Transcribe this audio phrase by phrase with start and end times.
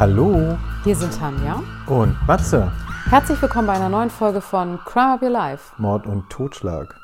[0.00, 1.62] Hallo Hier sind Tanja.
[1.86, 2.72] und Matze.
[3.10, 5.74] Herzlich willkommen bei einer neuen Folge von Crime Up Your Life.
[5.76, 6.98] Mord und Totschlag.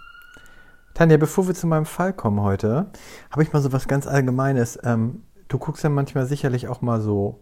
[0.95, 2.87] Tanja, bevor wir zu meinem Fall kommen heute,
[3.31, 4.79] habe ich mal so was ganz Allgemeines.
[4.83, 7.39] Ähm, du guckst ja manchmal sicherlich auch mal so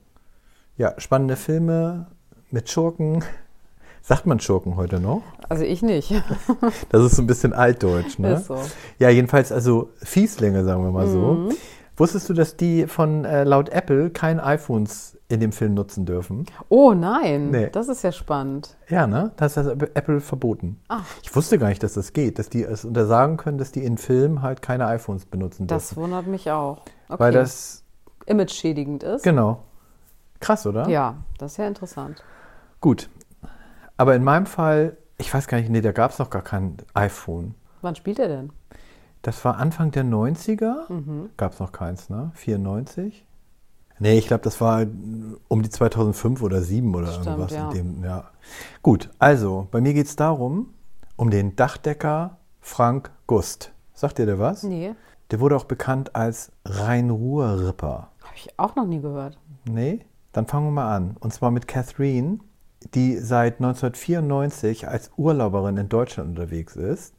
[0.76, 2.08] ja, spannende Filme
[2.50, 3.22] mit Schurken.
[4.02, 5.22] Sagt man Schurken heute noch?
[5.48, 6.12] Also ich nicht.
[6.88, 8.32] Das ist so ein bisschen altdeutsch, ne?
[8.32, 8.60] Ist so.
[8.98, 11.48] Ja, jedenfalls also Fieslinge, sagen wir mal so.
[11.96, 16.44] Wusstest du, dass die von äh, laut Apple kein iPhones in dem Film nutzen dürfen?
[16.68, 17.70] Oh nein, Nee.
[17.70, 18.76] das ist ja spannend.
[18.88, 19.32] Ja, ne?
[19.36, 19.66] Das hat
[19.96, 20.80] Apple verboten.
[20.88, 21.04] Ach.
[21.22, 23.96] Ich wusste gar nicht, dass das geht, dass die es untersagen können, dass die in
[23.98, 26.02] Filmen halt keine iPhones benutzen Das dürfen.
[26.02, 26.82] wundert mich auch.
[27.08, 27.18] Okay.
[27.20, 27.82] Weil das,
[28.26, 29.22] image-schädigend ist.
[29.22, 29.62] genau.
[30.40, 30.88] Krass, oder?
[30.88, 32.22] Ja, das ist ja interessant.
[32.80, 33.08] Gut.
[33.96, 36.76] Aber in meinem Fall, ich weiß gar nicht, nee, da gab es noch gar kein
[36.92, 37.54] iPhone.
[37.80, 38.50] Wann spielt er denn?
[39.22, 40.90] Das war Anfang der 90er.
[40.92, 41.30] Mhm.
[41.38, 42.30] Gab es noch keins, ne?
[42.34, 43.24] 94?
[43.98, 44.84] Nee, ich glaube, das war
[45.48, 47.52] um die 2005 oder 2007 oder Stimmt, irgendwas.
[47.52, 47.70] ja.
[47.70, 48.24] In dem, ja.
[48.82, 50.70] Gut, also, bei mir geht es darum,
[51.16, 53.72] um den Dachdecker Frank Gust.
[53.94, 54.62] Sagt ihr der was?
[54.64, 54.94] Nee,
[55.30, 58.08] Der wurde auch bekannt als Rhein-Ruhr-Ripper.
[58.22, 59.38] habe ich auch noch nie gehört.
[59.64, 60.00] Nee?
[60.32, 61.16] Dann fangen wir mal an.
[61.20, 62.38] Und zwar mit Catherine,
[62.94, 67.14] die seit 1994 als Urlauberin in Deutschland unterwegs ist.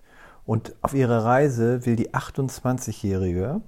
[0.46, 3.62] Und auf ihrer Reise will die 28-jährige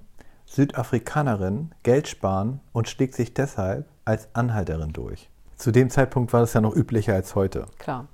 [0.48, 5.30] Südafrikanerin Geld sparen und schlägt sich deshalb als Anhalterin durch.
[5.56, 7.66] Zu dem Zeitpunkt war das ja noch üblicher als heute.
[7.78, 8.06] Klar.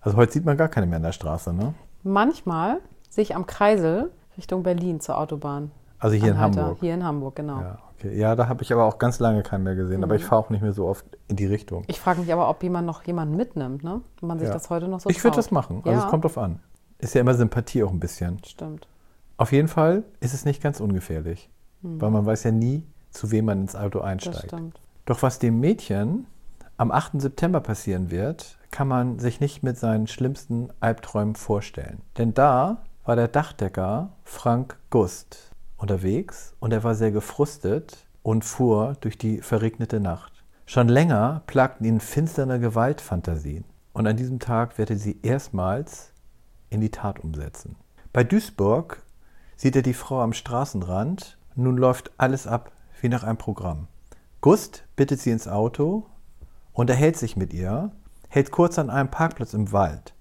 [0.00, 1.74] Also heute sieht man gar keine mehr in der Straße, ne?
[2.02, 5.70] Manchmal sehe ich am Kreisel Richtung Berlin zur Autobahn.
[5.98, 6.60] Also hier in Anhalter.
[6.62, 6.78] Hamburg.
[6.80, 7.60] Hier in Hamburg, genau.
[7.60, 8.18] Ja, okay.
[8.18, 9.98] Ja, da habe ich aber auch ganz lange keinen mehr gesehen.
[9.98, 10.04] Mhm.
[10.04, 11.84] Aber ich fahre auch nicht mehr so oft in die Richtung.
[11.86, 14.00] Ich frage mich aber, ob jemand noch jemanden mitnimmt, ne?
[14.20, 14.54] Wenn man sich Ja.
[14.54, 15.76] das heute noch so ich würde das machen.
[15.84, 16.58] Also ja, es kommt drauf an.
[16.98, 18.42] Ist ja immer Sympathie auch ein bisschen.
[18.44, 18.88] Stimmt.
[19.36, 21.48] Auf jeden Fall ist es nicht ganz ungefährlich.
[21.82, 24.54] Weil man weiß ja nie, zu wem man ins Auto einsteigt.
[25.04, 26.26] Doch was dem Mädchen
[26.76, 27.20] am 8.
[27.20, 32.00] September passieren wird, kann man sich nicht mit seinen schlimmsten Albträumen vorstellen.
[32.18, 38.96] Denn da war der Dachdecker Frank Gust unterwegs und er war sehr gefrustet und fuhr
[39.00, 40.32] durch die verregnete Nacht.
[40.66, 46.12] Schon länger plagten ihn finstere Gewaltfantasien und an diesem Tag wird er sie erstmals
[46.70, 47.76] in die Tat umsetzen.
[48.12, 49.02] Bei Duisburg
[49.56, 51.36] sieht er die Frau am Straßenrand.
[51.54, 53.88] Nun läuft alles ab wie nach einem Programm.
[54.40, 56.06] Gust bittet sie ins Auto,
[56.72, 57.92] unterhält sich mit ihr,
[58.28, 60.14] hält kurz an einem Parkplatz im Wald.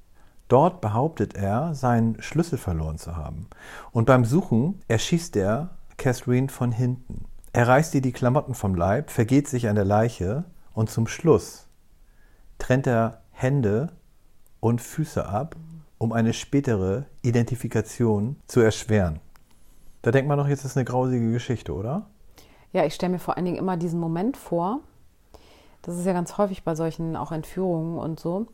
[0.48, 3.48] Dort behauptet er, seinen Schlüssel verloren zu haben.
[3.92, 7.26] Und beim Suchen erschießt er Catherine von hinten.
[7.54, 10.44] Er reißt ihr die Klamotten vom Leib, vergeht sich an der Leiche
[10.74, 11.68] und zum Schluss
[12.62, 13.90] trennt er Hände
[14.60, 15.56] und Füße ab,
[15.98, 19.20] um eine spätere Identifikation zu erschweren.
[20.02, 22.08] Da denkt man doch, jetzt ist eine grausige Geschichte, oder?
[22.74, 24.80] Ja, ich stelle mir vor allen Dingen immer diesen Moment vor.
[25.82, 28.48] Das ist ja ganz häufig bei solchen auch Entführungen und so.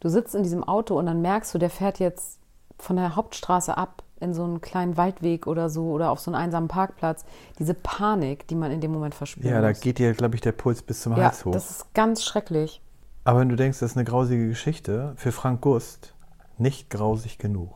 [0.00, 2.38] Du sitzt in diesem Auto und dann merkst du, der fährt jetzt
[2.78, 6.40] von der Hauptstraße ab in so einen kleinen Waldweg oder so oder auf so einen
[6.40, 7.24] einsamen Parkplatz.
[7.58, 9.46] Diese Panik, die man in dem Moment verspürt.
[9.46, 11.52] Ja, da geht dir, glaube ich, der Puls bis zum ja, Hals hoch.
[11.52, 12.80] das ist ganz schrecklich.
[13.24, 16.14] Aber wenn du denkst, das ist eine grausige Geschichte, für Frank Gust
[16.58, 17.74] nicht grausig genug.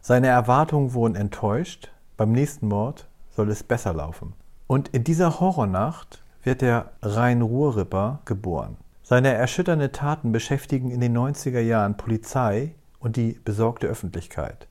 [0.00, 4.32] Seine Erwartungen wurden enttäuscht, beim nächsten Mord soll es besser laufen.
[4.66, 8.76] Und in dieser Horrornacht wird der Rhein-Ruhr-Ripper geboren.
[9.02, 14.66] Seine erschütternden Taten beschäftigen in den 90er Jahren Polizei und die besorgte Öffentlichkeit.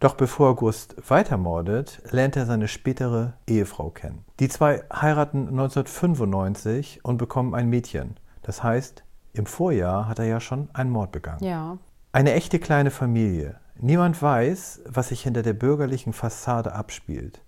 [0.00, 4.24] Doch bevor Gust weitermordet, lernt er seine spätere Ehefrau kennen.
[4.40, 8.16] Die zwei heiraten 1995 und bekommen ein Mädchen.
[8.42, 9.02] Das heißt,
[9.32, 11.42] im Vorjahr hat er ja schon einen Mord begangen.
[11.42, 11.78] Ja,
[12.12, 13.56] Eine echte kleine Familie.
[13.80, 17.42] Niemand weiß, was sich hinter der bürgerlichen Fassade abspielt.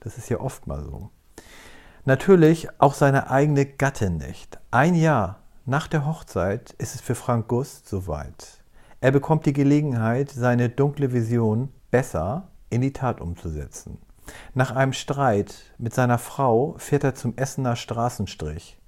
[0.00, 1.10] Das ist ja oft mal so.
[2.04, 4.58] Natürlich auch seine eigene Gattin nicht.
[4.70, 8.64] Ein Jahr nach der Hochzeit ist es für Frank Gust soweit.
[9.00, 13.98] Er bekommt die Gelegenheit, seine dunkle Vision besser in die Tat umzusetzen.
[14.54, 18.78] Nach einem Streit mit seiner Frau fährt er zum Essener Straßenstrich.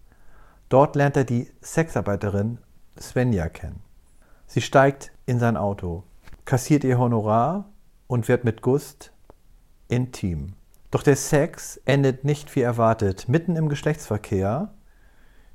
[0.69, 2.59] Dort lernt er die Sexarbeiterin
[2.99, 3.81] Svenja kennen.
[4.47, 6.05] Sie steigt in sein Auto,
[6.45, 7.71] kassiert ihr Honorar
[8.07, 9.13] und wird mit Gust
[9.89, 10.55] intim.
[10.91, 13.29] Doch der Sex endet nicht wie erwartet.
[13.29, 14.75] Mitten im Geschlechtsverkehr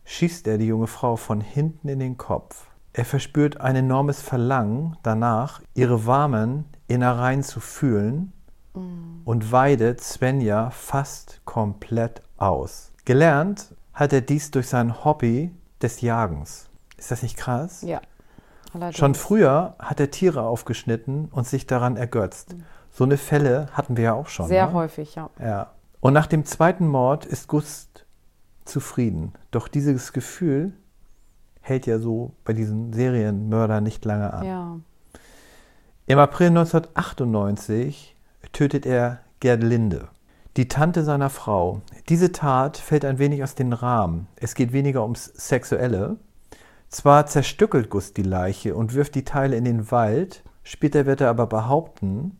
[0.05, 2.67] schießt er die junge Frau von hinten in den Kopf.
[2.93, 8.33] Er verspürt ein enormes Verlangen danach, ihre warmen Innereien zu fühlen
[9.25, 12.91] und weidet Svenja fast komplett aus.
[13.05, 15.51] Gelernt hat er dies durch sein Hobby
[15.81, 16.69] des Jagens.
[16.97, 17.81] Ist das nicht krass?
[17.81, 18.01] ja.
[18.73, 18.97] Allerdings.
[18.97, 22.55] Schon früher hat er Tiere aufgeschnitten und sich daran ergötzt.
[22.91, 24.47] So eine Fälle hatten wir ja auch schon.
[24.47, 24.73] Sehr ne?
[24.73, 25.29] häufig, ja.
[25.39, 25.71] Ja.
[25.99, 28.05] Und nach dem zweiten Mord ist Gust
[28.65, 29.33] zufrieden.
[29.51, 30.73] Doch dieses Gefühl
[31.61, 34.45] hält ja so bei diesen Serienmördern nicht lange an.
[34.45, 34.79] Ja.
[36.05, 38.15] Im April 1998
[38.53, 40.07] tötet er Gerlinde,
[40.55, 41.81] die Tante seiner Frau.
[42.09, 44.27] Diese Tat fällt ein wenig aus dem Rahmen.
[44.37, 46.17] Es geht weniger ums Sexuelle.
[46.89, 51.29] Zwar zerstückelt Gust die Leiche und wirft die Teile in den Wald, später wird er
[51.29, 52.37] aber behaupten,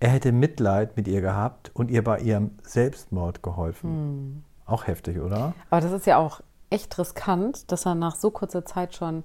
[0.00, 4.44] er hätte Mitleid mit ihr gehabt und ihr bei ihrem Selbstmord geholfen.
[4.64, 5.52] Auch heftig, oder?
[5.68, 9.24] Aber das ist ja auch echt riskant, dass er nach so kurzer Zeit schon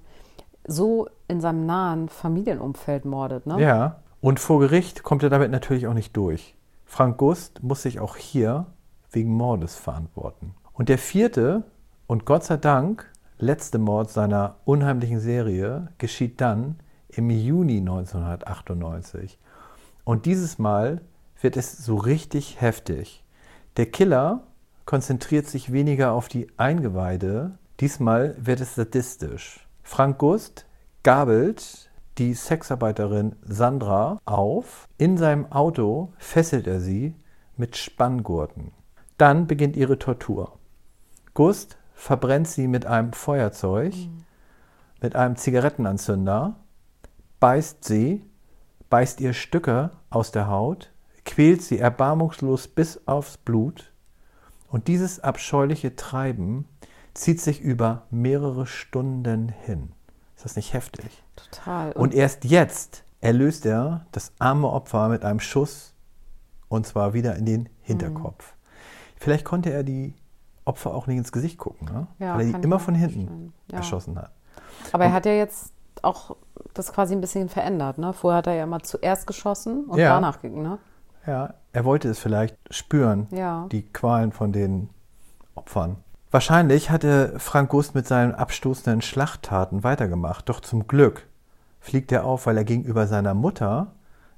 [0.66, 3.60] so in seinem nahen Familienumfeld mordet, ne?
[3.60, 4.00] Ja.
[4.20, 6.56] Und vor Gericht kommt er damit natürlich auch nicht durch.
[6.84, 8.66] Frank Gust muss sich auch hier
[9.12, 10.54] wegen Mordes verantworten.
[10.72, 11.62] Und der vierte
[12.06, 16.76] und Gott sei Dank letzte Mord seiner unheimlichen Serie geschieht dann
[17.08, 19.38] im Juni 1998.
[20.04, 21.00] Und dieses Mal
[21.40, 23.24] wird es so richtig heftig.
[23.76, 24.44] Der Killer
[24.84, 29.66] konzentriert sich weniger auf die Eingeweide, diesmal wird es sadistisch.
[29.82, 30.66] Frank Gust
[31.02, 34.88] gabelt die Sexarbeiterin Sandra auf.
[34.96, 37.14] In seinem Auto fesselt er sie
[37.56, 38.72] mit Spanngurten.
[39.18, 40.58] Dann beginnt ihre Tortur.
[41.34, 43.94] Gust verbrennt sie mit einem Feuerzeug,
[45.02, 46.54] mit einem Zigarettenanzünder,
[47.40, 48.24] beißt sie,
[48.90, 50.92] beißt ihr Stücke aus der Haut,
[51.24, 53.92] quält sie erbarmungslos bis aufs Blut.
[54.68, 56.68] Und dieses abscheuliche Treiben
[57.14, 59.92] zieht sich über mehrere Stunden hin.
[60.36, 61.24] Ist das nicht heftig?
[61.34, 61.92] Total.
[61.92, 65.94] Und erst jetzt erlöst er das arme Opfer mit einem Schuss
[66.68, 68.54] und zwar wieder in den Hinterkopf.
[69.16, 70.14] Vielleicht konnte er die
[70.66, 72.06] Opfer auch nicht ins Gesicht gucken, ne?
[72.18, 73.52] Ja, weil er die immer von hinten.
[73.70, 73.78] Ja.
[73.78, 74.30] erschossen hat.
[74.92, 75.72] Aber er hat ja jetzt
[76.02, 76.36] auch
[76.74, 78.12] das quasi ein bisschen verändert, ne?
[78.12, 80.10] Vorher hat er ja immer zuerst geschossen und Ja.
[80.14, 80.78] danach ging, ne?
[81.26, 83.66] Ja, er wollte es vielleicht spüren, Ja.
[83.72, 84.90] die Qualen von den
[85.54, 85.96] Opfern.
[86.30, 91.26] Wahrscheinlich hatte Frank Gust mit seinen abstoßenden Schlachttaten weitergemacht, doch zum Glück
[91.80, 93.92] fliegt er auf, weil er gegenüber seiner Mutter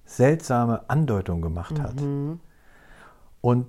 [0.04, 1.94] seltsame Andeutungen gemacht hat.
[3.40, 3.66] Und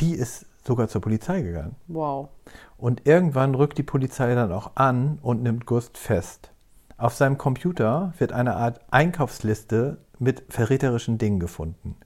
[0.00, 1.76] die ist sogar zur Polizei gegangen.
[1.88, 2.28] Wow.
[2.76, 6.50] Und irgendwann rückt die Polizei dann auch an und nimmt Gust fest.
[6.96, 11.96] Auf seinem Computer wird eine Art Einkaufsliste mit verräterischen Dingen gefunden.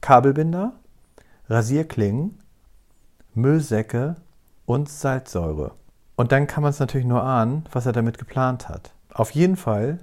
[0.00, 0.72] Kabelbinder,
[1.48, 2.38] Rasierklingen,
[3.34, 4.16] Müllsäcke
[4.66, 5.72] und Salzsäure.
[6.16, 8.92] Und dann kann man es natürlich nur ahnen, was er damit geplant hat.
[9.12, 9.98] Auf jeden Fall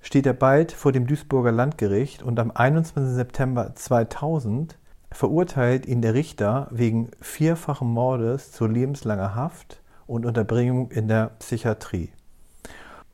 [0.00, 3.14] steht er bald vor dem Duisburger Landgericht und am 21.
[3.14, 4.78] September 2000
[5.16, 12.10] verurteilt ihn der Richter wegen vierfachen Mordes zu lebenslanger Haft und Unterbringung in der Psychiatrie.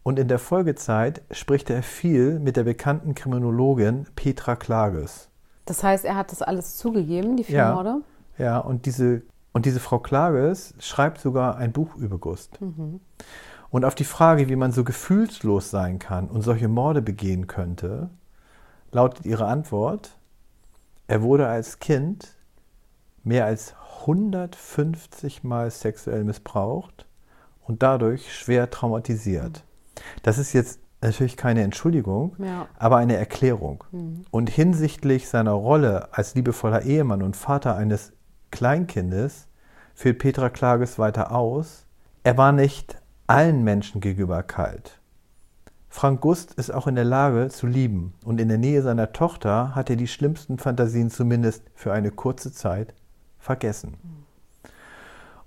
[0.03, 5.29] Und in der Folgezeit spricht er viel mit der bekannten Kriminologin Petra Klages.
[5.65, 7.75] Das heißt, er hat das alles zugegeben, die vier Ja.
[7.75, 8.01] Morde?
[8.37, 9.23] Ja, und diese,
[9.53, 12.59] und diese Frau Klages schreibt sogar ein Buch über Gust.
[13.71, 18.11] Und auf die Frage, wie man so gefühlslos sein kann und solche Morde begehen könnte,
[18.91, 20.17] lautet ihre Antwort,
[21.12, 22.38] er wurde als Kind
[23.23, 27.06] mehr als 150 Mal sexuell missbraucht
[27.67, 29.62] und dadurch schwer traumatisiert.
[30.23, 32.67] Das ist jetzt natürlich keine Entschuldigung, Ja.
[32.79, 33.85] aber eine Erklärung.
[34.31, 38.15] Und hinsichtlich seiner Rolle als liebevoller Ehemann und Vater eines
[38.51, 39.48] Kleinkindes
[39.94, 41.84] führt Petra Klages weiter aus,
[42.25, 42.96] er war nicht
[43.27, 44.98] allen Menschen gegenüber kalt.
[45.94, 49.75] Frank Gust ist auch in der Lage zu lieben und in der Nähe seiner Tochter
[49.75, 52.94] hat er die schlimmsten Fantasien zumindest für eine kurze Zeit
[53.39, 53.99] vergessen.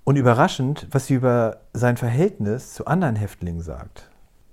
[0.04, 4.08] Und überraschend, was sie über sein Verhältnis zu anderen Häftlingen sagt.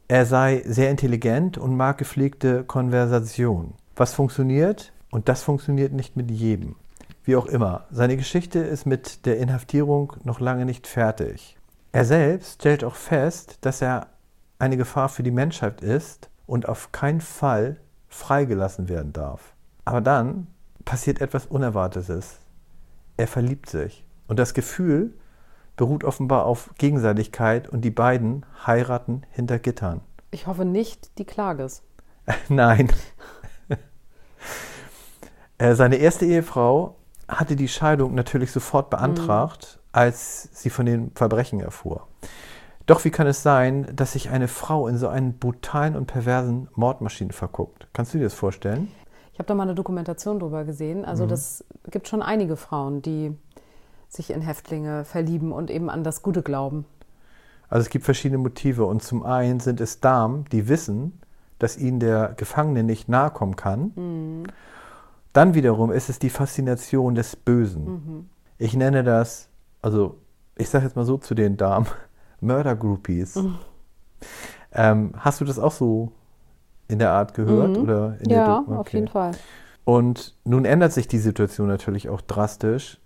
[0.08, 3.76] Er sei sehr intelligent und mag gepflegte Konversation.
[3.96, 6.76] Was funktioniert und das funktioniert nicht mit jedem.
[7.24, 11.56] Wie auch immer, seine Geschichte ist mit der Inhaftierung noch lange nicht fertig.
[11.92, 14.08] Er selbst stellt auch fest, dass er
[14.60, 19.54] eine Gefahr für die Menschheit ist und auf keinen Fall freigelassen werden darf.
[19.86, 20.48] Aber dann
[20.86, 22.38] passiert etwas Unerwartetes.
[23.18, 24.06] Er verliebt sich.
[24.28, 25.14] Und das Gefühl
[25.76, 30.02] beruht offenbar auf Gegenseitigkeit und die beiden heiraten hinter Gittern.
[30.32, 31.84] Ich hoffe nicht die Klages.
[32.50, 32.92] Nein.
[35.58, 36.96] Äh, Seine erste Ehefrau
[37.28, 42.08] hatte die Scheidung natürlich sofort beantragt, als sie von den Verbrechen erfuhr.
[42.86, 46.68] Doch wie kann es sein, dass sich eine Frau in so einen brutalen und perversen
[46.76, 47.88] Mordmaschinen verguckt?
[47.94, 48.90] Kannst du dir das vorstellen?
[49.32, 51.00] Ich habe da mal eine Dokumentation drüber gesehen.
[51.00, 51.06] Mhm.
[51.06, 53.36] Also das gibt schon einige Frauen, die
[54.10, 56.86] sich in Häftlinge verlieben und eben an das Gute glauben.
[57.70, 61.20] Also es gibt verschiedene Motive und zum einen sind es Damen, die wissen,
[61.58, 64.46] dass ihnen der Gefangene nicht nahe kommen kann.
[65.32, 68.30] Dann wiederum ist es die Faszination des Bösen.
[68.60, 69.50] Ich nenne das,
[69.82, 70.18] also
[70.56, 71.88] ich sage jetzt mal so zu den Damen,
[72.44, 73.36] Mörder-Groupies.
[73.36, 73.56] Mhm.
[74.72, 76.12] Ähm, hast du das auch so
[76.88, 77.78] in der Art gehört?
[77.78, 77.84] Mhm.
[77.84, 78.74] Oder ja, okay.
[78.74, 79.32] auf jeden Fall.
[79.86, 83.00] Und nun ändert sich die Situation natürlich auch drastisch.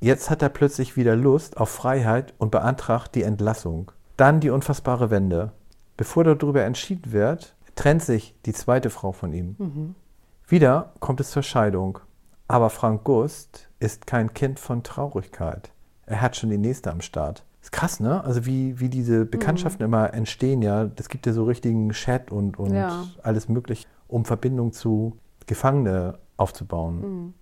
[0.00, 3.92] Jetzt hat er plötzlich wieder Lust auf Freiheit und beantragt die Entlassung.
[4.16, 5.52] Dann die unfassbare Wende.
[5.96, 9.56] Bevor darüber entschieden wird, trennt sich die zweite Frau von ihm.
[9.58, 9.94] Mhm.
[10.46, 11.98] Wieder kommt es zur Scheidung.
[12.48, 15.70] Aber Frank Gust ist kein Kind von Traurigkeit.
[16.06, 17.44] Er hat schon die nächste am Start.
[17.62, 18.24] Ist krass, ne?
[18.24, 19.92] Also wie, wie diese Bekanntschaften mhm.
[19.92, 20.86] immer entstehen, ja.
[20.86, 23.04] Das gibt ja so richtigen Chat und, und ja.
[23.22, 27.00] alles mögliche, um Verbindung zu Gefangene aufzubauen.
[27.00, 27.34] Mhm.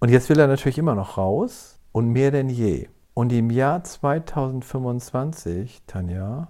[0.00, 2.88] Und jetzt will er natürlich immer noch raus und mehr denn je.
[3.14, 6.48] Und im Jahr 2025, Tanja,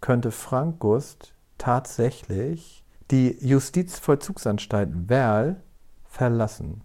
[0.00, 5.62] könnte Frank Gust tatsächlich die Justizvollzugsanstalt Werl
[6.04, 6.82] verlassen.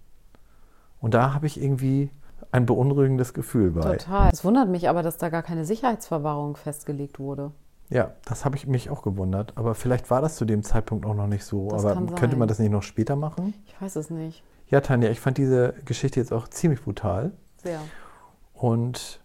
[1.00, 2.10] Und da habe ich irgendwie
[2.52, 3.98] ein beunruhigendes Gefühl bei.
[3.98, 4.30] Total.
[4.32, 7.52] Es wundert mich aber, dass da gar keine Sicherheitsverwahrung festgelegt wurde.
[7.90, 9.54] Ja, das habe ich mich auch gewundert.
[9.56, 11.70] Aber vielleicht war das zu dem Zeitpunkt auch noch nicht so.
[11.70, 13.54] Das aber könnte man das nicht noch später machen?
[13.66, 14.44] Ich weiß es nicht.
[14.68, 17.32] Ja, Tanja, ich fand diese Geschichte jetzt auch ziemlich brutal.
[17.58, 17.80] Sehr.
[18.54, 19.20] Und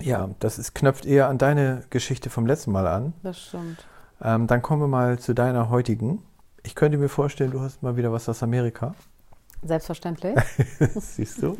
[0.00, 3.14] ja, das ist, knöpft eher an deine Geschichte vom letzten Mal an.
[3.22, 3.86] Das stimmt.
[4.22, 6.22] Ähm, dann kommen wir mal zu deiner heutigen.
[6.62, 8.94] Ich könnte mir vorstellen, du hast mal wieder was aus Amerika.
[9.62, 10.38] Selbstverständlich.
[10.96, 11.56] Siehst du?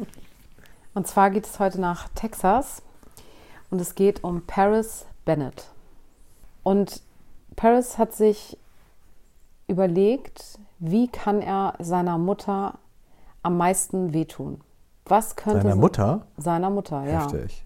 [0.98, 2.82] Und zwar geht es heute nach Texas
[3.70, 5.68] und es geht um Paris Bennett.
[6.64, 7.02] Und
[7.54, 8.58] Paris hat sich
[9.68, 12.80] überlegt, wie kann er seiner Mutter
[13.44, 14.60] am meisten wehtun?
[15.04, 16.26] Was könnte seiner Mutter?
[16.36, 17.22] Seiner Mutter, ja.
[17.22, 17.64] Heftig.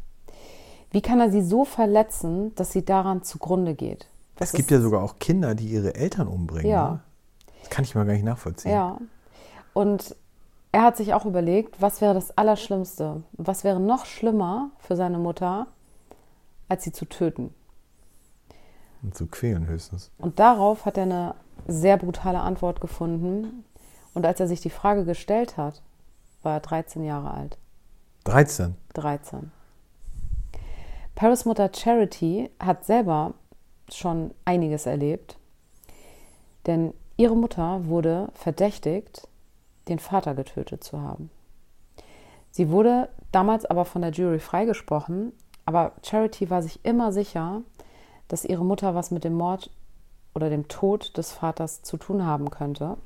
[0.90, 4.08] Wie kann er sie so verletzen, dass sie daran zugrunde geht?
[4.36, 6.70] Was es gibt ja sogar auch Kinder, die ihre Eltern umbringen.
[6.70, 6.90] Ja.
[6.90, 7.00] Ne?
[7.60, 8.72] Das kann ich mal gar nicht nachvollziehen.
[8.72, 8.98] Ja.
[9.72, 10.16] Und
[10.72, 13.22] er hat sich auch überlegt, was wäre das Allerschlimmste?
[13.32, 15.66] Was wäre noch schlimmer für seine Mutter,
[16.68, 17.54] als sie zu töten?
[19.02, 20.10] Und zu quälen höchstens.
[20.18, 21.34] Und darauf hat er eine
[21.66, 23.64] sehr brutale Antwort gefunden.
[24.14, 25.82] Und als er sich die Frage gestellt hat,
[26.42, 27.58] war er 13 Jahre alt.
[28.24, 28.74] 13?
[28.94, 29.52] 13.
[31.14, 33.34] Paris Mutter Charity hat selber
[33.90, 35.36] schon einiges erlebt,
[36.66, 39.28] denn ihre Mutter wurde verdächtigt,
[39.88, 41.30] den Vater getötet zu haben.
[42.50, 45.32] Sie wurde damals aber von der Jury freigesprochen,
[45.64, 47.62] aber Charity war sich immer sicher,
[48.28, 49.70] dass ihre Mutter was mit dem Mord
[50.34, 52.96] oder dem Tod des Vaters zu tun haben könnte.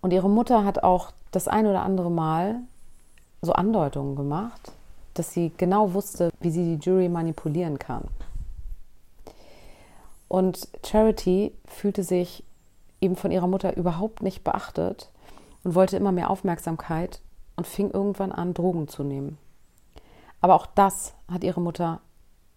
[0.00, 2.60] Und ihre Mutter hat auch das ein oder andere Mal
[3.42, 4.72] so Andeutungen gemacht,
[5.14, 8.04] dass sie genau wusste, wie sie die Jury manipulieren kann.
[10.28, 12.42] Und Charity fühlte sich
[13.06, 15.10] eben von ihrer Mutter überhaupt nicht beachtet
[15.64, 17.22] und wollte immer mehr Aufmerksamkeit
[17.56, 19.38] und fing irgendwann an, Drogen zu nehmen.
[20.40, 22.00] Aber auch das hat ihre Mutter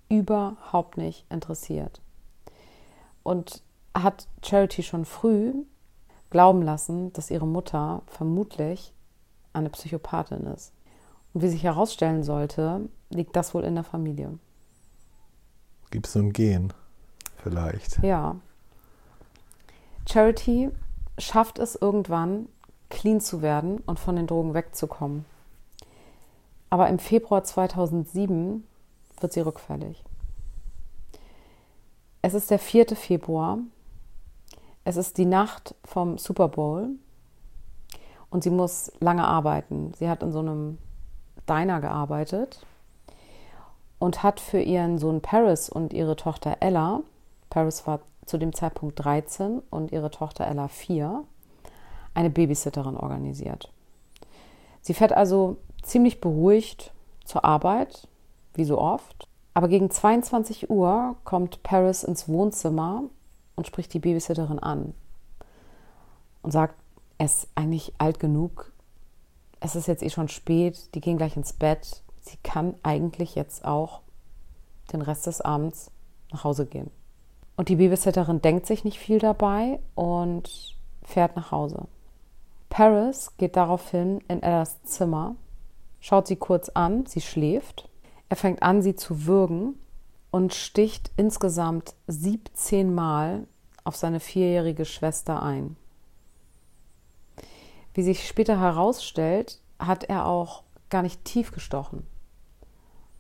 [0.10, 2.02] überhaupt nicht interessiert.
[3.24, 3.62] Und
[3.96, 5.54] hat Charity schon früh
[6.30, 8.94] glauben lassen, dass ihre Mutter vermutlich
[9.54, 10.74] eine Psychopathin ist.
[11.34, 14.38] Und wie sich herausstellen sollte, liegt das wohl in der Familie.
[15.92, 16.74] Gibt es so ein Gen
[17.38, 18.02] vielleicht?
[18.04, 18.36] Ja.
[20.08, 20.72] Charity
[21.18, 22.48] schafft es irgendwann,
[22.90, 25.26] clean zu werden und von den Drogen wegzukommen.
[26.70, 28.64] Aber im Februar 2007
[29.20, 30.04] wird sie rückfällig.
[32.22, 32.96] Es ist der 4.
[32.96, 33.60] Februar.
[34.84, 36.90] Es ist die Nacht vom Super Bowl
[38.30, 39.94] und sie muss lange arbeiten.
[39.98, 40.78] Sie hat in so einem
[41.48, 42.66] Diner gearbeitet
[44.00, 47.02] und hat für ihren Sohn Paris und ihre Tochter Ella,
[47.50, 51.24] Paris war zu dem Zeitpunkt 13 und ihre Tochter Ella 4,
[52.14, 53.72] eine Babysitterin organisiert.
[54.82, 56.94] Sie fährt also ziemlich beruhigt
[57.26, 58.08] zur Arbeit,
[58.54, 59.28] wie so oft.
[59.54, 63.04] Aber gegen 22 Uhr kommt Paris ins Wohnzimmer
[63.56, 64.94] und spricht die Babysitterin an
[66.44, 66.76] und sagt,
[67.18, 68.72] er ist eigentlich alt genug,
[69.60, 73.66] es ist jetzt eh schon spät, die gehen gleich ins Bett, sie kann eigentlich jetzt
[73.66, 74.02] auch
[74.94, 75.92] den Rest des Abends
[76.32, 76.92] nach Hause gehen.
[77.60, 81.90] Und die Babysitterin denkt sich nicht viel dabei und fährt nach Hause.
[82.70, 85.36] Paris geht daraufhin in Ellas Zimmer,
[86.00, 87.90] schaut sie kurz an, sie schläft.
[88.30, 89.78] Er fängt an, sie zu würgen
[90.32, 93.46] und sticht insgesamt 17 Mal
[93.84, 95.76] auf seine vierjährige Schwester ein.
[97.94, 102.08] Wie sich später herausstellt, hat er auch gar nicht tief gestochen,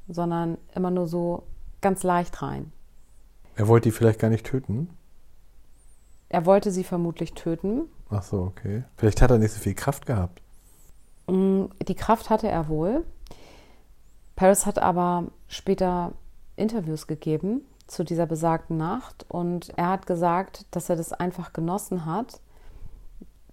[0.08, 1.44] sondern immer nur so
[1.82, 2.72] ganz leicht rein.
[3.60, 4.88] Er wollte die vielleicht gar nicht töten?
[6.30, 7.90] Er wollte sie vermutlich töten.
[8.10, 8.86] Ach so, okay.
[8.96, 10.42] Vielleicht hat er nicht so viel Kraft gehabt.
[11.28, 13.04] Mm, die Kraft hatte er wohl.
[14.38, 16.14] Paris hat aber später
[16.56, 22.06] Interviews gegeben zu dieser besagten Nacht und er hat gesagt, dass er das einfach genossen
[22.06, 22.40] hat,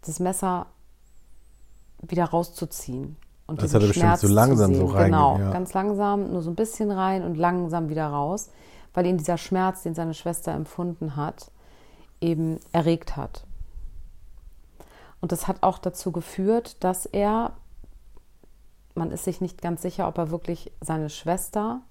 [0.03, 0.67] das Messer
[2.01, 3.17] wieder rauszuziehen.
[3.49, 5.07] Und das hat er bestimmt so langsam so rein.
[5.07, 5.51] Genau, ja.
[5.51, 8.51] ganz langsam, nur so ein bisschen rein und langsam wieder raus,
[8.97, 11.53] weil ihn dieser Schmerz, den seine Schwester empfunden hat,
[12.23, 13.47] eben erregt hat.
[15.21, 17.53] Und das hat auch dazu geführt, dass er,
[18.95, 21.83] man ist sich nicht ganz sicher, ob er wirklich seine Schwester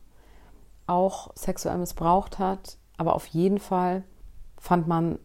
[0.87, 4.03] auch sexuell missbraucht hat, aber auf jeden Fall
[4.57, 5.19] fand man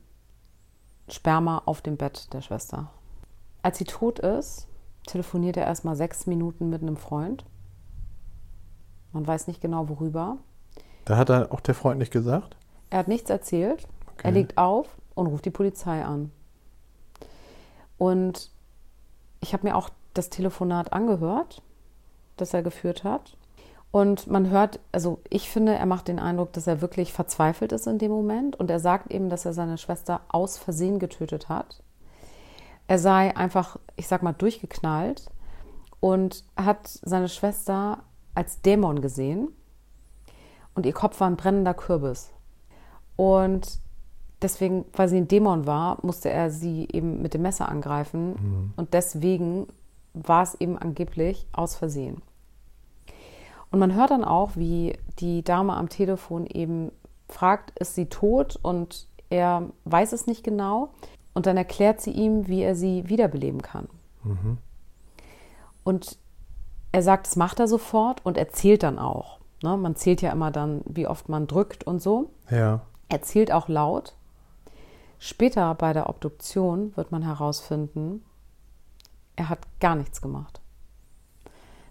[1.08, 2.90] Sperma auf dem Bett der Schwester.
[3.62, 4.68] Als sie tot ist,
[5.06, 7.46] telefoniert er erstmal sechs Minuten mit einem Freund.
[9.12, 10.36] Man weiß nicht genau worüber.
[11.04, 12.56] Da hat er auch der Freund nicht gesagt?
[12.90, 13.86] Er hat nichts erzählt.
[14.12, 14.28] Okay.
[14.28, 16.30] Er legt auf und ruft die Polizei an.
[17.98, 18.50] Und
[19.40, 21.62] ich habe mir auch das Telefonat angehört,
[22.36, 23.36] das er geführt hat.
[23.92, 27.86] Und man hört, also ich finde, er macht den Eindruck, dass er wirklich verzweifelt ist
[27.86, 28.56] in dem Moment.
[28.56, 31.82] Und er sagt eben, dass er seine Schwester aus Versehen getötet hat.
[32.86, 35.30] Er sei einfach, ich sag mal, durchgeknallt
[36.00, 38.02] und hat seine Schwester
[38.34, 39.48] als Dämon gesehen.
[40.74, 42.32] Und ihr Kopf war ein brennender Kürbis.
[43.16, 43.78] Und
[44.40, 48.30] deswegen, weil sie ein Dämon war, musste er sie eben mit dem Messer angreifen.
[48.30, 48.72] Mhm.
[48.76, 49.66] Und deswegen
[50.14, 52.22] war es eben angeblich aus Versehen.
[53.70, 56.90] Und man hört dann auch, wie die Dame am Telefon eben
[57.28, 58.58] fragt, ist sie tot?
[58.60, 60.90] Und er weiß es nicht genau.
[61.34, 63.88] Und dann erklärt sie ihm, wie er sie wiederbeleben kann.
[64.24, 64.58] Mhm.
[65.84, 66.18] Und
[66.92, 69.39] er sagt, das macht er sofort und er zählt dann auch.
[69.62, 69.76] Ne?
[69.76, 72.30] Man zählt ja immer dann, wie oft man drückt und so.
[72.50, 72.82] Ja.
[73.08, 74.14] Er zählt auch laut.
[75.18, 78.24] Später bei der Obduktion wird man herausfinden,
[79.36, 80.60] er hat gar nichts gemacht.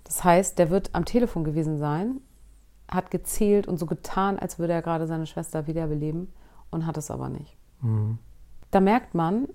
[0.04, 2.22] Das heißt, der wird am Telefon gewesen sein,
[2.90, 6.34] hat gezählt und so getan, als würde er gerade seine Schwester wiederbeleben
[6.72, 7.56] und hat es aber nicht.
[7.82, 8.18] Mhm.
[8.72, 9.48] Da merkt man,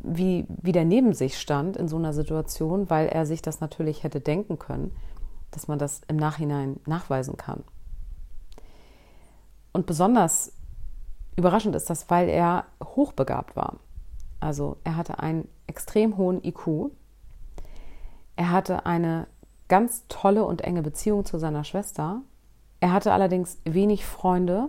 [0.00, 4.02] wie, wie der neben sich stand in so einer Situation, weil er sich das natürlich
[4.02, 4.92] hätte denken können,
[5.52, 7.62] dass man das im Nachhinein nachweisen kann.
[9.72, 10.52] Und besonders
[11.36, 13.76] überraschend ist das, weil er hochbegabt war.
[14.40, 16.90] Also er hatte einen extrem hohen IQ
[18.36, 19.26] er hatte eine
[19.68, 22.22] ganz tolle und enge Beziehung zu seiner Schwester.
[22.80, 24.68] Er hatte allerdings wenig Freunde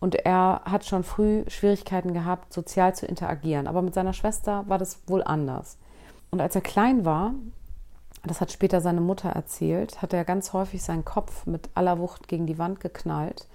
[0.00, 3.66] und er hat schon früh Schwierigkeiten gehabt, sozial zu interagieren.
[3.66, 5.78] Aber mit seiner Schwester war das wohl anders.
[6.30, 7.34] Und als er klein war,
[8.24, 12.28] das hat später seine Mutter erzählt, hat er ganz häufig seinen Kopf mit aller Wucht
[12.28, 13.48] gegen die Wand geknallt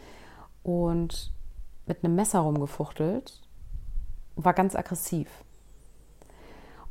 [0.63, 1.33] und
[1.85, 3.41] mit einem Messer rumgefuchtelt,
[4.35, 5.29] war ganz aggressiv.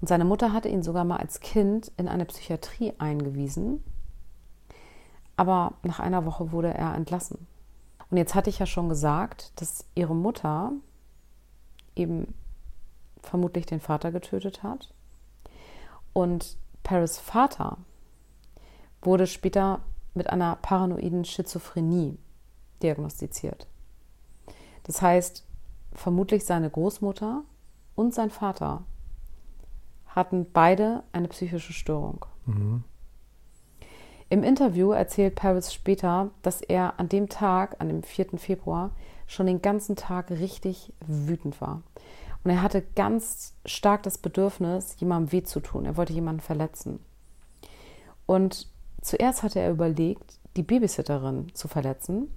[0.01, 3.83] Und seine Mutter hatte ihn sogar mal als Kind in eine Psychiatrie eingewiesen.
[5.37, 7.47] Aber nach einer Woche wurde er entlassen.
[8.11, 10.73] Und jetzt hatte ich ja schon gesagt, dass ihre Mutter
[11.97, 12.35] eben
[13.23, 14.93] vermutlich den Vater getötet hat.
[16.13, 17.79] Und Paris Vater
[19.03, 19.81] wurde später
[20.15, 22.19] mit einer paranoiden Schizophrenie
[22.83, 23.67] diagnostiziert.
[24.85, 25.45] Das heißt,
[25.93, 27.45] vermutlich seine Großmutter
[27.95, 28.85] und sein Vater
[30.07, 32.27] hatten beide eine psychische Störung.
[32.47, 32.85] Mhm.
[34.29, 38.39] Im Interview erzählt Paris später, dass er an dem Tag, an dem 4.
[38.39, 38.91] Februar,
[39.27, 41.83] schon den ganzen Tag richtig wütend war.
[42.45, 45.85] Und er hatte ganz stark das Bedürfnis, jemandem weh zu tun.
[45.85, 46.99] Er wollte jemanden verletzen.
[48.27, 48.69] Und
[49.01, 52.29] zuerst hatte er überlegt, die Babysitterin zu verletzen.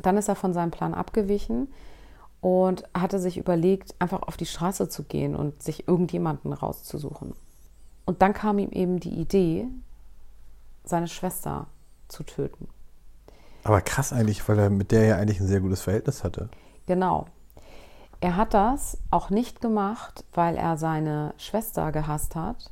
[0.00, 1.68] Dann ist er von seinem Plan abgewichen
[2.40, 7.34] und hatte sich überlegt, einfach auf die Straße zu gehen und sich irgendjemanden rauszusuchen.
[8.04, 9.68] Und dann kam ihm eben die Idee,
[10.84, 11.66] seine Schwester
[12.08, 12.68] zu töten.
[13.64, 16.48] Aber krass eigentlich, weil er mit der ja eigentlich ein sehr gutes Verhältnis hatte.
[16.86, 17.26] Genau.
[18.22, 22.70] Er hat das auch nicht gemacht, weil er seine Schwester gehasst hat,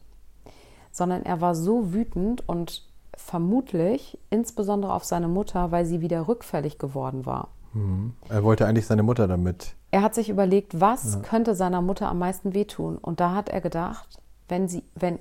[0.92, 2.84] sondern er war so wütend und
[3.16, 7.48] vermutlich insbesondere auf seine Mutter, weil sie wieder rückfällig geworden war.
[7.72, 8.14] Mhm.
[8.28, 9.74] Er wollte eigentlich seine Mutter damit.
[9.90, 11.20] Er hat sich überlegt, was ja.
[11.20, 12.96] könnte seiner Mutter am meisten wehtun.
[12.96, 15.18] Und da hat er gedacht, wenn, sie, wenn,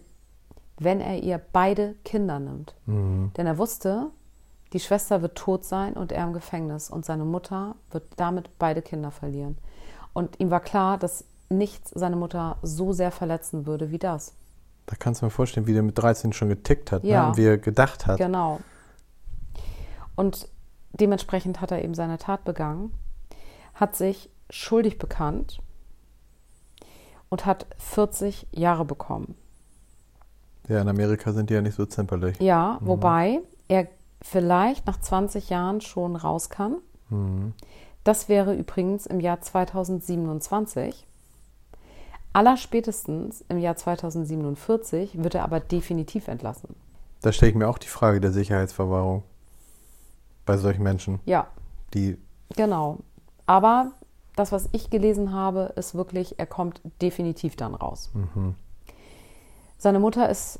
[0.77, 2.75] wenn er ihr beide Kinder nimmt.
[2.85, 3.31] Mhm.
[3.35, 4.11] Denn er wusste,
[4.73, 6.91] die Schwester wird tot sein und er im Gefängnis.
[6.91, 9.57] Und seine Mutter wird damit beide Kinder verlieren.
[10.13, 14.33] Und ihm war klar, dass nichts seine Mutter so sehr verletzen würde wie das.
[14.85, 17.09] Da kannst du mir vorstellen, wie der mit 13 schon getickt hat ne?
[17.09, 17.29] ja, ne?
[17.29, 18.17] und wie er gedacht hat.
[18.17, 18.59] Genau.
[20.15, 20.47] Und
[20.93, 22.91] dementsprechend hat er eben seine Tat begangen,
[23.73, 25.59] hat sich schuldig bekannt
[27.29, 29.35] und hat 40 Jahre bekommen.
[30.67, 32.39] Ja, in Amerika sind die ja nicht so zimperlich.
[32.39, 32.87] Ja, mhm.
[32.87, 33.87] wobei er
[34.21, 36.77] vielleicht nach 20 Jahren schon raus kann.
[38.03, 41.05] Das wäre übrigens im Jahr 2027.
[42.31, 46.75] Allerspätestens im Jahr 2047 wird er aber definitiv entlassen.
[47.21, 49.23] Da stelle ich mir auch die Frage der Sicherheitsverwahrung
[50.45, 51.47] bei solchen Menschen, Ja,
[51.93, 52.17] die
[52.55, 52.97] genau.
[53.45, 53.91] Aber
[54.35, 58.09] das, was ich gelesen habe, ist wirklich, er kommt definitiv dann raus.
[59.77, 60.59] Seine Mutter ist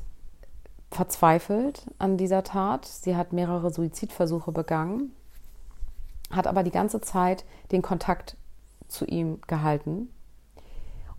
[0.90, 2.84] verzweifelt an dieser Tat.
[2.84, 5.12] Sie hat mehrere Suizidversuche begangen,
[6.30, 8.36] hat aber die ganze Zeit den Kontakt
[8.88, 10.08] zu ihm gehalten.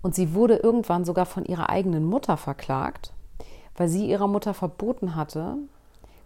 [0.02, 3.14] Und sie wurde irgendwann sogar von ihrer eigenen Mutter verklagt,
[3.76, 5.58] weil sie ihrer Mutter verboten hatte,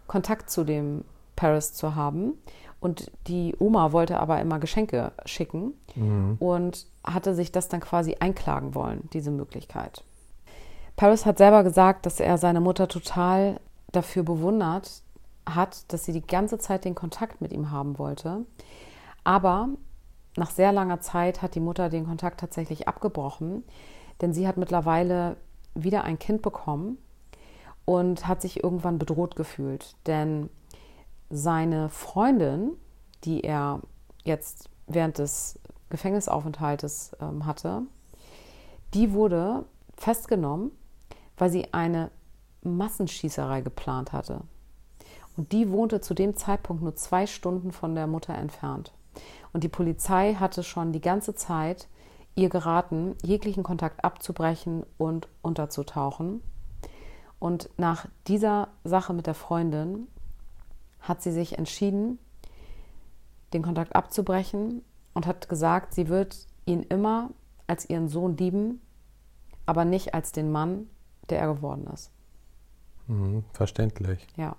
[0.08, 1.04] Kontakt zu dem
[1.36, 2.34] Paris zu haben.
[2.80, 5.74] Und die Oma wollte aber immer Geschenke schicken
[6.40, 10.04] und hatte sich das dann quasi einklagen wollen, diese Möglichkeit.
[10.96, 13.60] Paris hat selber gesagt, dass er seine Mutter total
[13.92, 15.02] dafür bewundert
[15.48, 18.46] hat, dass sie die ganze Zeit den Kontakt mit ihm haben wollte.
[19.24, 19.70] Aber
[20.38, 23.64] nach sehr langer Zeit hat die Mutter den Kontakt tatsächlich abgebrochen,
[24.22, 25.38] denn sie hat mittlerweile
[25.74, 26.98] wieder ein Kind bekommen
[27.86, 29.96] und hat sich irgendwann bedroht gefühlt.
[30.08, 30.50] Denn
[31.30, 32.72] seine Freundin,
[33.24, 33.82] die er
[34.24, 37.84] jetzt während des Gefängnisaufenthaltes ähm, hatte,
[38.94, 39.66] die wurde
[39.98, 40.72] festgenommen,
[41.38, 42.12] weil sie eine
[42.64, 44.42] Massenschießerei geplant hatte.
[45.38, 48.94] Und die wohnte zu dem Zeitpunkt nur zwei Stunden von der Mutter entfernt.
[49.54, 51.88] Und die Polizei hatte schon die ganze Zeit
[52.36, 56.42] ihr geraten, jeglichen Kontakt abzubrechen und unterzutauchen.
[57.40, 60.08] Und nach dieser Sache mit der Freundin
[61.00, 62.20] hat sie sich entschieden,
[63.54, 64.82] den Kontakt abzubrechen
[65.14, 67.30] und hat gesagt, sie wird ihn immer
[67.68, 68.82] als ihren Sohn lieben,
[69.66, 70.90] aber nicht als den Mann,
[71.30, 72.12] der er geworden ist.
[73.08, 74.28] mhm, verständlich.
[74.36, 74.56] Ja,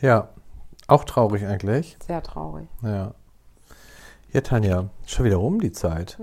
[0.00, 0.28] Ja,
[0.86, 1.96] auch traurig eigentlich.
[2.04, 2.68] sehr traurig.
[2.82, 3.14] Ja.
[4.32, 6.18] Ja, Tanja, schon wieder rum die Zeit.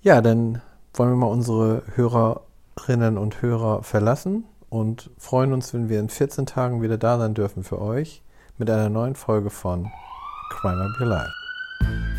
[0.00, 0.62] Ja, dann
[0.94, 6.46] wollen wir mal unsere Hörerinnen und Hörer verlassen und freuen uns, wenn wir in 14
[6.46, 8.22] Tagen wieder da sein dürfen für euch
[8.58, 9.90] mit einer neuen Folge von
[10.50, 12.17] Crime Up Your Life.